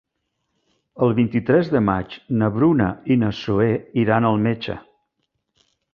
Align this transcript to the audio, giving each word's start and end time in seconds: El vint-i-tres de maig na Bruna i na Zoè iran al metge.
El 1.07 1.11
vint-i-tres 1.17 1.69
de 1.75 1.81
maig 1.89 2.15
na 2.39 2.49
Bruna 2.57 2.87
i 3.17 3.19
na 3.25 3.29
Zoè 3.43 3.69
iran 4.05 4.29
al 4.31 4.45
metge. 4.49 4.79